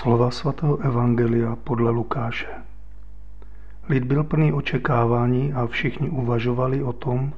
Slova 0.00 0.30
svatého 0.30 0.76
Evangelia 0.78 1.56
podle 1.56 1.90
Lukáše. 1.90 2.48
Lid 3.88 4.04
byl 4.04 4.24
plný 4.24 4.52
očekávání 4.52 5.52
a 5.52 5.66
všichni 5.66 6.10
uvažovali 6.10 6.82
o 6.82 6.92
tom, 6.92 7.32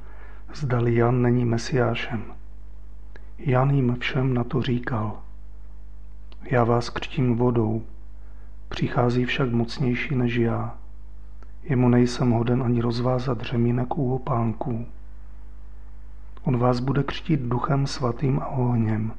zdali 0.53 0.95
Jan 0.95 1.21
není 1.21 1.45
mesiášem. 1.45 2.23
Jan 3.37 3.69
jim 3.69 3.97
všem 3.99 4.33
na 4.33 4.43
to 4.43 4.61
říkal. 4.61 5.19
Já 6.43 6.63
vás 6.63 6.89
křtím 6.89 7.35
vodou, 7.35 7.81
přichází 8.69 9.25
však 9.25 9.51
mocnější 9.51 10.15
než 10.15 10.35
já. 10.35 10.75
Jemu 11.63 11.89
nejsem 11.89 12.31
hoden 12.31 12.63
ani 12.63 12.81
rozvázat 12.81 13.41
řemínek 13.41 13.97
u 13.97 14.15
opánků. 14.15 14.85
On 16.43 16.57
vás 16.57 16.79
bude 16.79 17.03
křtít 17.03 17.39
duchem 17.39 17.87
svatým 17.87 18.39
a 18.39 18.47
ohněm. 18.47 19.13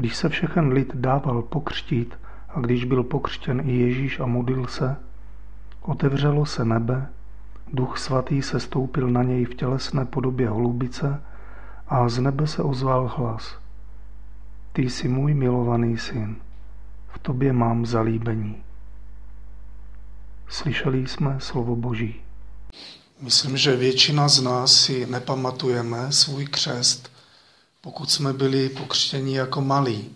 Když 0.00 0.16
se 0.16 0.28
všechen 0.28 0.72
lid 0.72 0.90
dával 0.94 1.42
pokřtít 1.42 2.14
a 2.48 2.60
když 2.60 2.84
byl 2.84 3.02
pokřtěn 3.02 3.60
i 3.64 3.76
Ježíš 3.76 4.20
a 4.20 4.26
modlil 4.26 4.66
se, 4.66 4.96
otevřelo 5.82 6.46
se 6.46 6.64
nebe, 6.64 7.06
duch 7.72 7.98
svatý 7.98 8.42
se 8.42 8.60
stoupil 8.60 9.08
na 9.08 9.22
něj 9.22 9.44
v 9.44 9.54
tělesné 9.54 10.04
podobě 10.04 10.48
holubice 10.48 11.22
a 11.88 12.08
z 12.08 12.18
nebe 12.18 12.46
se 12.46 12.62
ozval 12.62 13.12
hlas. 13.16 13.58
Ty 14.72 14.90
jsi 14.90 15.08
můj 15.08 15.34
milovaný 15.34 15.98
syn, 15.98 16.36
v 17.08 17.18
tobě 17.18 17.52
mám 17.52 17.86
zalíbení. 17.86 18.56
Slyšeli 20.48 21.06
jsme 21.06 21.36
slovo 21.40 21.76
Boží. 21.76 22.20
Myslím, 23.20 23.56
že 23.56 23.76
většina 23.76 24.28
z 24.28 24.42
nás 24.42 24.74
si 24.74 25.06
nepamatujeme 25.06 26.12
svůj 26.12 26.46
křest, 26.46 27.19
pokud 27.80 28.10
jsme 28.10 28.32
byli 28.32 28.68
pokřtěni 28.68 29.36
jako 29.36 29.60
malí. 29.60 30.10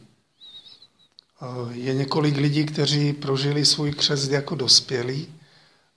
Je 1.71 1.95
několik 1.95 2.37
lidí, 2.37 2.65
kteří 2.65 3.13
prožili 3.13 3.67
svůj 3.67 3.93
křest 3.93 4.31
jako 4.31 4.55
dospělí 4.55 5.29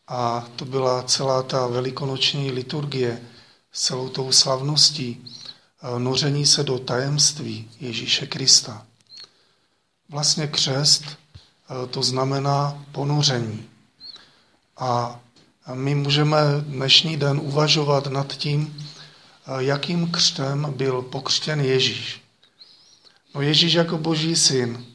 a 0.08 0.48
to 0.56 0.66
byla 0.66 1.04
celá 1.04 1.44
ta 1.44 1.68
velikonoční 1.68 2.52
liturgie 2.52 3.22
s 3.72 3.82
celou 3.82 4.10
tou 4.10 4.32
slavností 4.32 5.26
noření 5.98 6.46
se 6.46 6.64
do 6.64 6.80
tajemství 6.80 7.72
Ježíše 7.80 8.28
Krista. 8.28 8.86
Vlastně 10.10 10.48
křest 10.48 11.04
to 11.90 12.04
znamená 12.04 12.84
ponoření. 12.92 13.66
A 14.78 15.20
my 15.74 15.96
můžeme 15.96 16.38
dnešní 16.60 17.18
den 17.18 17.40
uvažovat 17.44 18.08
nad 18.08 18.34
tím, 18.34 18.88
jakým 19.60 20.12
křtem 20.12 20.74
byl 20.78 21.02
pokřtěn 21.02 21.62
Ježíš. 21.62 22.22
No 23.36 23.42
Ježíš 23.42 23.74
jako 23.74 23.98
boží 23.98 24.36
syn. 24.36 24.86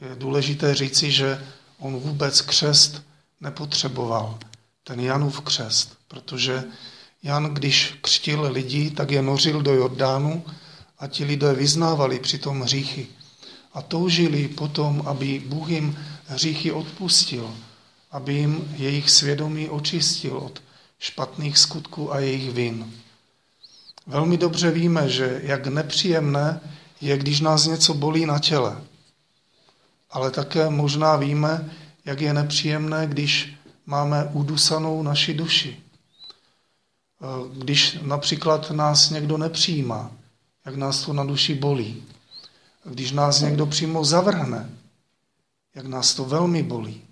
Je 0.00 0.16
důležité 0.16 0.74
říci, 0.74 1.10
že 1.10 1.46
on 1.78 1.96
vůbec 1.96 2.40
křest 2.40 3.02
nepotřeboval. 3.40 4.38
Ten 4.84 5.00
Janův 5.00 5.40
křest, 5.40 5.98
protože 6.08 6.64
Jan, 7.22 7.54
když 7.54 7.98
křtil 8.00 8.48
lidi, 8.52 8.90
tak 8.90 9.10
je 9.10 9.22
nořil 9.22 9.62
do 9.62 9.74
Jordánu 9.74 10.44
a 10.98 11.06
ti 11.06 11.24
lidé 11.24 11.54
vyznávali 11.54 12.18
přitom 12.20 12.60
hříchy. 12.60 13.06
A 13.72 13.82
toužili 13.82 14.48
potom, 14.48 15.02
aby 15.06 15.38
Bůh 15.46 15.68
jim 15.68 15.98
hříchy 16.26 16.72
odpustil, 16.72 17.56
aby 18.10 18.34
jim 18.34 18.74
jejich 18.76 19.10
svědomí 19.10 19.68
očistil 19.68 20.36
od 20.36 20.62
špatných 20.98 21.58
skutků 21.58 22.12
a 22.12 22.18
jejich 22.18 22.50
vin. 22.50 22.92
Velmi 24.06 24.36
dobře 24.36 24.70
víme, 24.70 25.08
že 25.08 25.40
jak 25.42 25.66
nepříjemné 25.66 26.60
je, 27.00 27.18
když 27.18 27.40
nás 27.40 27.66
něco 27.66 27.94
bolí 27.94 28.26
na 28.26 28.38
těle. 28.38 28.82
Ale 30.10 30.30
také 30.30 30.70
možná 30.70 31.16
víme, 31.16 31.70
jak 32.04 32.20
je 32.20 32.32
nepříjemné, 32.32 33.06
když 33.06 33.54
máme 33.86 34.30
udusanou 34.32 35.02
naši 35.02 35.34
duši. 35.34 35.80
Když 37.52 37.98
například 38.02 38.70
nás 38.70 39.10
někdo 39.10 39.38
nepřijímá, 39.38 40.10
jak 40.64 40.76
nás 40.76 41.02
to 41.02 41.12
na 41.12 41.24
duši 41.24 41.54
bolí. 41.54 42.02
Když 42.84 43.12
nás 43.12 43.40
někdo 43.40 43.66
přímo 43.66 44.04
zavrhne, 44.04 44.70
jak 45.74 45.86
nás 45.86 46.14
to 46.14 46.24
velmi 46.24 46.62
bolí. 46.62 47.02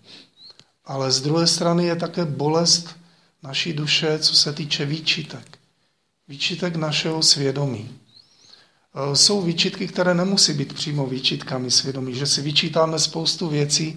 Ale 0.85 1.13
z 1.13 1.21
druhé 1.21 1.47
strany 1.47 1.85
je 1.85 1.97
také 1.97 2.25
bolest 2.25 2.97
naší 3.43 3.73
duše, 3.73 4.19
co 4.19 4.35
se 4.35 4.53
týče 4.53 4.85
výčitek. 4.85 5.59
Výčitek 6.29 6.77
našeho 6.77 7.23
svědomí. 7.23 7.91
E, 7.91 9.17
jsou 9.17 9.43
výčitky, 9.43 9.89
které 9.89 10.15
nemusí 10.15 10.53
být 10.53 10.73
přímo 10.73 11.07
výčitkami 11.07 11.71
svědomí, 11.71 12.15
že 12.15 12.27
si 12.27 12.43
vyčítáme 12.43 12.99
spoustu 12.99 13.49
věcí, 13.49 13.97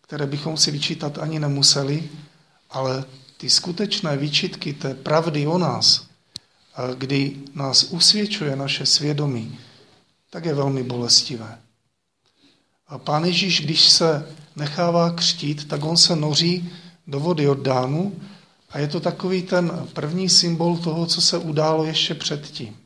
které 0.00 0.26
bychom 0.26 0.56
si 0.56 0.70
vyčítat 0.70 1.18
ani 1.18 1.38
nemuseli, 1.38 2.08
ale 2.70 3.04
ty 3.36 3.50
skutečné 3.50 4.16
výčitky 4.16 4.72
té 4.72 4.94
pravdy 4.94 5.46
o 5.46 5.58
nás, 5.58 6.02
e, 6.02 6.94
kdy 6.94 7.36
nás 7.54 7.82
usvědčuje 7.82 8.56
naše 8.56 8.86
svědomí, 8.86 9.58
tak 10.30 10.44
je 10.44 10.54
velmi 10.54 10.82
bolestivé. 10.82 11.58
A 12.88 12.98
pán 12.98 13.24
Ježíš, 13.24 13.60
když 13.60 13.88
se 13.88 14.26
nechává 14.56 15.10
křtít, 15.10 15.68
tak 15.68 15.84
on 15.84 15.96
se 15.96 16.16
noří 16.16 16.70
do 17.06 17.20
vody 17.20 17.44
Jordánu 17.44 18.20
a 18.70 18.78
je 18.78 18.88
to 18.88 19.00
takový 19.00 19.42
ten 19.42 19.88
první 19.92 20.28
symbol 20.28 20.76
toho, 20.76 21.06
co 21.06 21.20
se 21.20 21.38
událo 21.38 21.84
ještě 21.84 22.14
předtím. 22.14 22.76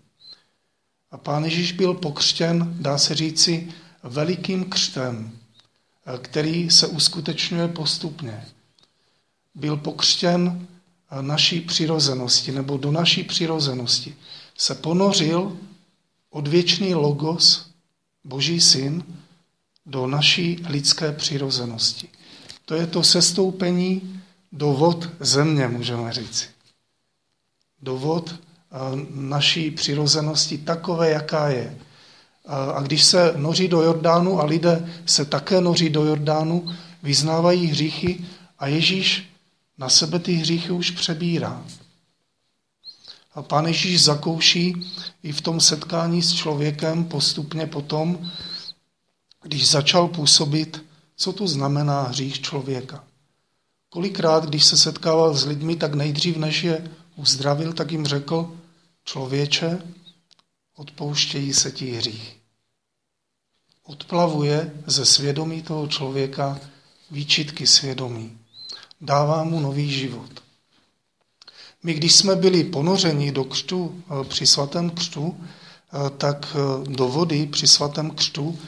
A 1.11 1.19
pán 1.19 1.45
Ježíš 1.45 1.73
byl 1.73 1.95
pokřtěn, 1.95 2.75
dá 2.81 2.99
se 2.99 3.15
říci, 3.15 3.73
velikým 4.03 4.65
křtem, 4.65 5.39
který 6.23 6.71
se 6.71 6.87
uskutečňuje 6.87 7.69
postupně. 7.69 8.45
Byl 9.55 9.77
pokřtěn 9.77 10.67
naší 11.21 11.61
přirozenosti, 11.61 12.53
nebo 12.53 12.77
do 12.77 12.93
naší 12.93 13.23
přirozenosti. 13.23 14.15
Se 14.59 14.75
ponořil 14.75 15.57
odvěčný 16.31 16.95
logos, 16.95 17.67
Boží 18.25 18.61
syn, 18.61 19.05
do 19.87 20.07
naší 20.07 20.65
lidské 20.69 21.13
přirozenosti. 21.13 22.09
To 22.65 22.75
je 22.75 22.87
to 22.87 23.03
sestoupení 23.03 24.22
do 24.53 24.73
vod 24.73 25.09
země, 25.21 25.69
můžeme 25.69 26.13
říci. 26.13 26.47
Do 27.83 27.97
vod 27.97 28.35
naší 29.11 29.71
přirozenosti 29.71 30.59
takové, 30.59 31.11
jaká 31.11 31.49
je. 31.49 31.79
A 32.75 32.81
když 32.83 33.05
se 33.05 33.33
noří 33.37 33.69
do 33.69 33.83
Jordánu 33.83 34.41
a 34.41 34.45
lidé 34.45 34.93
se 35.07 35.25
také 35.25 35.61
noří 35.61 35.91
do 35.91 36.05
Jordánu, 36.05 36.75
vyznávají 37.03 37.67
hříchy 37.67 38.25
a 38.59 38.67
Ježíš 38.67 39.33
na 39.79 39.89
sebe 39.89 40.19
ty 40.19 40.33
hříchy 40.33 40.71
už 40.71 40.91
přebírá. 40.91 41.65
A 43.35 43.43
pán 43.43 43.67
Ježíš 43.67 44.05
zakouší 44.05 44.91
i 45.23 45.33
v 45.33 45.41
tom 45.41 45.61
setkání 45.61 46.23
s 46.23 46.33
člověkem 46.33 47.05
postupně 47.05 47.67
potom, 47.67 48.31
když 49.43 49.71
začal 49.71 50.09
působit, 50.09 50.85
co 51.17 51.33
to 51.33 51.49
znamená 51.49 52.03
hřích 52.03 52.41
člověka. 52.41 53.05
Kolikrát, 53.93 54.45
když 54.45 54.65
se 54.65 54.77
setkával 54.77 55.35
s 55.35 55.47
lidmi, 55.47 55.77
tak 55.77 55.95
nejdřív, 55.95 56.37
než 56.37 56.63
je 56.63 56.91
uzdravil, 57.17 57.73
tak 57.73 57.93
jim 57.93 58.07
řekl, 58.07 58.57
člověče, 59.05 59.79
odpouštějí 60.77 61.55
se 61.55 61.73
ti 61.73 61.91
hřích. 61.91 62.37
Odplavuje 63.85 64.73
ze 64.87 65.05
svědomí 65.05 65.63
toho 65.63 65.87
člověka 65.87 66.61
výčitky 67.11 67.67
svědomí. 67.67 68.39
Dává 69.01 69.45
mu 69.45 69.61
nový 69.61 69.91
život. 69.91 70.43
My, 71.83 71.95
když 71.95 72.15
jsme 72.15 72.37
byli 72.37 72.65
ponořeni 72.65 73.33
do 73.33 73.45
křtu, 73.45 74.03
eh, 74.05 74.25
při 74.25 74.47
svatém 74.47 74.91
křtu, 74.91 75.37
eh, 75.37 76.11
tak 76.11 76.57
eh, 76.57 76.91
do 76.91 77.09
vody 77.09 77.47
při 77.47 77.67
svatém 77.67 78.11
křtu, 78.11 78.59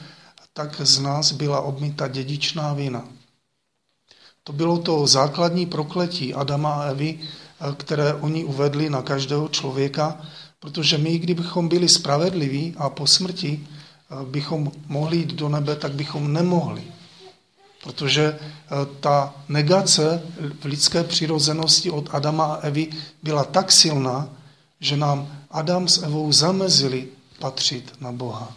tak 0.53 0.81
z 0.81 0.99
nás 0.99 1.31
byla 1.31 1.61
obmita 1.61 2.07
dědičná 2.07 2.73
vina. 2.73 3.09
To 4.47 4.53
bylo 4.53 4.77
to 4.77 5.07
základní 5.07 5.65
prokletí 5.65 6.33
Adama 6.33 6.73
a 6.73 6.83
Evy, 6.83 7.19
které 7.77 8.13
oni 8.13 8.43
uvedli 8.43 8.89
na 8.89 9.01
každého 9.01 9.47
člověka, 9.47 10.21
protože 10.59 10.97
my, 10.97 11.17
kdybychom 11.17 11.67
byli 11.67 11.89
spravedliví 11.89 12.73
a 12.77 12.89
po 12.89 13.07
smrti 13.07 13.67
bychom 14.25 14.71
mohli 14.87 15.17
jít 15.17 15.33
do 15.33 15.49
nebe, 15.49 15.75
tak 15.75 15.93
bychom 15.93 16.33
nemohli. 16.33 16.83
Protože 17.83 18.39
ta 18.99 19.33
negace 19.49 20.21
v 20.59 20.65
lidské 20.65 21.03
přirozenosti 21.03 21.91
od 21.91 22.09
Adama 22.11 22.45
a 22.45 22.55
Evy 22.55 22.89
byla 23.23 23.43
tak 23.43 23.71
silná, 23.71 24.29
že 24.79 24.97
nám 24.97 25.41
Adam 25.51 25.87
s 25.87 26.03
Evou 26.03 26.31
zamezili 26.31 27.07
patřit 27.39 27.93
na 28.01 28.11
Boha. 28.11 28.53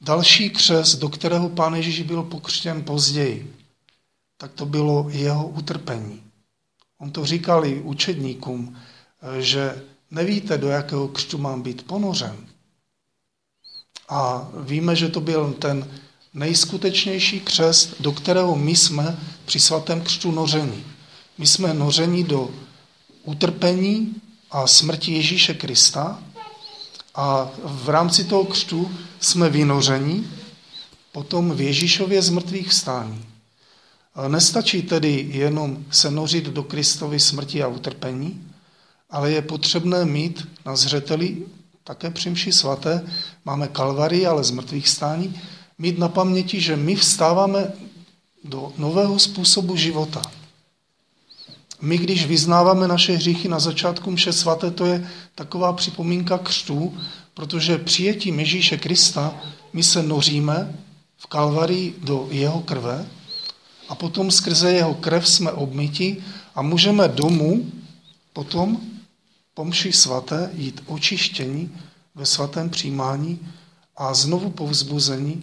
Další 0.00 0.50
křes, 0.50 0.96
do 0.96 1.08
kterého 1.08 1.48
pán 1.48 1.74
Ježíš 1.74 2.02
byl 2.02 2.22
pokřtěn 2.22 2.82
později, 2.82 3.55
tak 4.36 4.52
to 4.52 4.66
bylo 4.66 5.06
jeho 5.10 5.48
utrpení. 5.48 6.22
On 6.98 7.10
to 7.10 7.26
říkal 7.26 7.64
i 7.64 7.80
učedníkům, 7.80 8.76
že 9.40 9.82
nevíte, 10.10 10.58
do 10.58 10.68
jakého 10.68 11.08
křtu 11.08 11.38
mám 11.38 11.62
být 11.62 11.86
ponořen. 11.86 12.36
A 14.08 14.48
víme, 14.60 14.96
že 14.96 15.08
to 15.08 15.20
byl 15.20 15.52
ten 15.52 15.90
nejskutečnější 16.34 17.40
křest, 17.40 17.94
do 18.00 18.12
kterého 18.12 18.56
my 18.56 18.76
jsme 18.76 19.18
při 19.44 19.60
svatém 19.60 20.00
křtu 20.00 20.30
noření. 20.30 20.84
My 21.38 21.46
jsme 21.46 21.74
noření 21.74 22.24
do 22.24 22.50
utrpení 23.24 24.14
a 24.50 24.66
smrti 24.66 25.12
Ježíše 25.12 25.54
Krista 25.54 26.22
a 27.14 27.50
v 27.64 27.88
rámci 27.88 28.24
toho 28.24 28.44
křtu 28.44 28.90
jsme 29.20 29.50
vynoření 29.50 30.30
potom 31.12 31.50
v 31.50 31.60
Ježíšově 31.60 32.22
z 32.22 32.30
mrtvých 32.30 32.68
vstání. 32.68 33.24
Nestačí 34.28 34.82
tedy 34.82 35.28
jenom 35.30 35.84
se 35.90 36.10
nořit 36.10 36.44
do 36.44 36.62
Kristovy 36.62 37.20
smrti 37.20 37.62
a 37.62 37.68
utrpení, 37.68 38.52
ale 39.10 39.30
je 39.30 39.42
potřebné 39.42 40.04
mít 40.04 40.48
na 40.66 40.76
zřeteli 40.76 41.36
také 41.84 42.10
při 42.10 42.30
mši 42.30 42.52
svaté, 42.52 43.06
máme 43.44 43.68
kalvary, 43.68 44.26
ale 44.26 44.44
z 44.44 44.50
mrtvých 44.50 44.88
stání, 44.88 45.40
mít 45.78 45.98
na 45.98 46.08
paměti, 46.08 46.60
že 46.60 46.76
my 46.76 46.94
vstáváme 46.94 47.72
do 48.44 48.72
nového 48.78 49.18
způsobu 49.18 49.76
života. 49.76 50.22
My, 51.80 51.98
když 51.98 52.26
vyznáváme 52.26 52.88
naše 52.88 53.12
hříchy 53.12 53.48
na 53.48 53.58
začátku 53.58 54.10
mše 54.10 54.32
svaté, 54.32 54.70
to 54.70 54.86
je 54.86 55.08
taková 55.34 55.72
připomínka 55.72 56.38
křtu, 56.38 56.94
protože 57.34 57.78
přijetím 57.78 58.40
Ježíše 58.40 58.76
Krista 58.76 59.34
my 59.72 59.82
se 59.82 60.02
noříme 60.02 60.76
v 61.16 61.26
kalvarii 61.26 61.94
do 61.98 62.28
jeho 62.30 62.60
krve 62.60 63.06
a 63.88 63.94
potom 63.94 64.30
skrze 64.30 64.72
jeho 64.72 64.94
krev 64.94 65.28
jsme 65.28 65.52
obmyti 65.52 66.24
a 66.54 66.62
můžeme 66.62 67.08
domů 67.08 67.72
potom 68.32 68.80
po 69.54 69.64
mši 69.64 69.92
svaté 69.92 70.50
jít 70.54 70.82
očištění 70.86 71.78
ve 72.14 72.26
svatém 72.26 72.70
přijímání 72.70 73.52
a 73.96 74.14
znovu 74.14 74.50
povzbuzení 74.50 75.42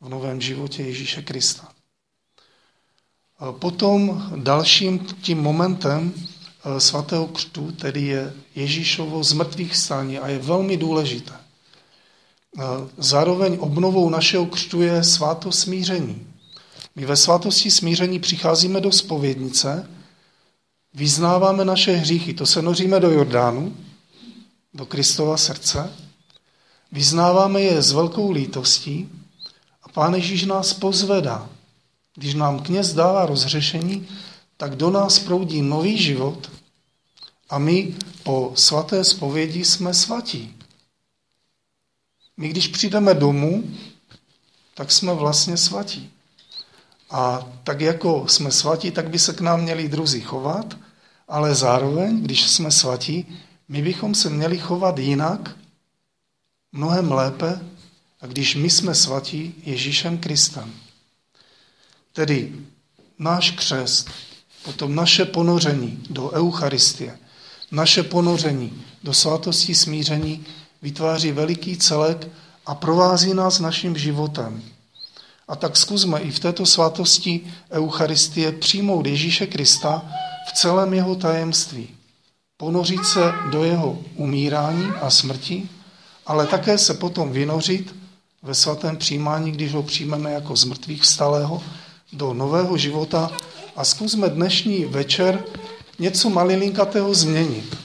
v 0.00 0.08
novém 0.08 0.40
životě 0.40 0.82
Ježíše 0.82 1.22
Krista. 1.22 1.68
Potom 3.50 4.22
dalším 4.36 4.98
tím 4.98 5.38
momentem 5.38 6.12
eh, 6.14 6.80
svatého 6.80 7.26
křtu 7.26 7.72
tedy 7.72 8.02
je 8.02 8.32
Ježíšovo 8.54 9.24
zmrtvých 9.24 9.76
stání 9.76 10.18
a 10.18 10.28
je 10.28 10.38
velmi 10.38 10.76
důležité. 10.76 11.32
Eh, 11.32 12.62
zároveň 12.98 13.56
obnovou 13.60 14.10
našeho 14.10 14.46
křtu 14.46 14.82
je 14.82 15.04
sváto 15.04 15.52
smíření. 15.52 16.29
My 16.94 17.06
ve 17.06 17.16
svátosti 17.16 17.70
smíření 17.70 18.18
přicházíme 18.18 18.80
do 18.80 18.92
spovědnice, 18.92 19.90
vyznáváme 20.94 21.64
naše 21.64 21.92
hříchy, 21.92 22.34
to 22.34 22.46
se 22.46 22.62
noříme 22.62 23.00
do 23.00 23.10
Jordánu, 23.10 23.76
do 24.74 24.86
Kristova 24.86 25.36
srdce, 25.36 25.92
vyznáváme 26.92 27.60
je 27.60 27.82
s 27.82 27.92
velkou 27.92 28.30
lítostí 28.30 29.08
a 29.82 29.88
Pán 29.88 30.14
Ježíš 30.14 30.44
nás 30.44 30.72
pozvedá. 30.72 31.48
Když 32.14 32.34
nám 32.34 32.62
kněz 32.62 32.94
dává 32.94 33.26
rozřešení, 33.26 34.08
tak 34.56 34.76
do 34.76 34.90
nás 34.90 35.18
proudí 35.18 35.62
nový 35.62 35.98
život 35.98 36.50
a 37.50 37.58
my 37.58 37.94
po 38.22 38.52
svaté 38.54 39.04
spovědi 39.04 39.64
jsme 39.64 39.94
svatí. 39.94 40.56
My 42.36 42.48
když 42.48 42.68
přijdeme 42.68 43.14
domů, 43.14 43.64
tak 44.74 44.92
jsme 44.92 45.14
vlastně 45.14 45.56
svatí. 45.56 46.10
A 47.10 47.48
tak 47.64 47.80
jako 47.80 48.28
jsme 48.28 48.50
svatí, 48.50 48.90
tak 48.90 49.10
by 49.10 49.18
se 49.18 49.32
k 49.32 49.40
nám 49.40 49.60
měli 49.60 49.88
druzí 49.88 50.20
chovat, 50.20 50.76
ale 51.28 51.54
zároveň, 51.54 52.22
když 52.22 52.48
jsme 52.48 52.70
svatí, 52.70 53.38
my 53.68 53.82
bychom 53.82 54.14
se 54.14 54.30
měli 54.30 54.58
chovat 54.58 54.98
jinak, 54.98 55.56
mnohem 56.72 57.12
lépe, 57.12 57.60
a 58.20 58.26
když 58.26 58.54
my 58.54 58.70
jsme 58.70 58.94
svatí 58.94 59.54
Ježíšem 59.64 60.18
Kristem. 60.18 60.72
Tedy 62.12 62.52
náš 63.18 63.50
křest, 63.50 64.10
potom 64.64 64.94
naše 64.94 65.24
ponoření 65.24 66.02
do 66.10 66.30
Eucharistie, 66.30 67.18
naše 67.70 68.02
ponoření 68.02 68.84
do 69.02 69.12
svatosti 69.14 69.74
smíření 69.74 70.46
vytváří 70.82 71.32
veliký 71.32 71.76
celek 71.76 72.28
a 72.66 72.74
provází 72.74 73.34
nás 73.34 73.58
naším 73.58 73.96
životem. 73.96 74.62
A 75.50 75.56
tak 75.56 75.76
zkusme 75.76 76.20
i 76.20 76.30
v 76.30 76.38
této 76.38 76.66
svátosti 76.66 77.40
Eucharistie 77.70 78.52
přijmout 78.52 79.06
Ježíše 79.06 79.46
Krista 79.46 80.02
v 80.48 80.52
celém 80.52 80.94
jeho 80.94 81.14
tajemství. 81.14 81.88
Ponořit 82.56 83.04
se 83.04 83.32
do 83.50 83.64
jeho 83.64 83.98
umírání 84.14 84.86
a 84.86 85.10
smrti, 85.10 85.68
ale 86.26 86.46
také 86.46 86.78
se 86.78 86.94
potom 86.94 87.32
vynořit 87.32 87.96
ve 88.42 88.54
svatém 88.54 88.96
přijímání, 88.96 89.52
když 89.52 89.74
ho 89.74 89.82
přijmeme 89.82 90.32
jako 90.32 90.56
z 90.56 90.64
mrtvých 90.64 91.02
vstalého, 91.02 91.62
do 92.12 92.34
nového 92.34 92.76
života 92.76 93.30
a 93.76 93.84
zkusme 93.84 94.28
dnešní 94.28 94.84
večer 94.84 95.44
něco 95.98 96.30
malilinkatého 96.30 97.14
změnit. 97.14 97.76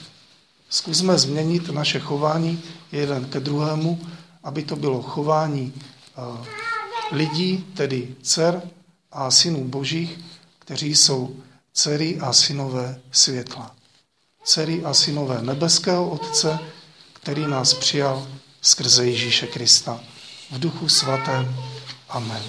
Zkusme 0.70 1.18
změnit 1.18 1.68
naše 1.68 2.00
chování 2.00 2.62
jeden 2.92 3.24
ke 3.24 3.40
druhému, 3.40 3.98
aby 4.44 4.62
to 4.62 4.76
bylo 4.76 5.02
chování 5.02 5.72
eh, 6.18 6.65
lidí, 7.12 7.66
tedy 7.76 8.14
dcer 8.22 8.62
a 9.12 9.30
synů 9.30 9.64
božích, 9.64 10.18
kteří 10.58 10.96
jsou 10.96 11.36
dcery 11.72 12.18
a 12.20 12.32
synové 12.32 13.00
světla. 13.12 13.74
Dcery 14.44 14.84
a 14.84 14.94
synové 14.94 15.42
nebeského 15.42 16.10
Otce, 16.10 16.58
který 17.12 17.46
nás 17.46 17.74
přijal 17.74 18.28
skrze 18.60 19.06
Ježíše 19.06 19.46
Krista. 19.46 20.00
V 20.50 20.58
duchu 20.58 20.88
svatém. 20.88 21.56
Amen. 22.08 22.42